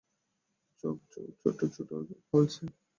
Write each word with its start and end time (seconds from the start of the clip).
চোখ 0.83 0.97
ছোট-ছোট, 1.11 1.57
ঠোঁট 1.69 1.85
কালচে। 1.89 2.15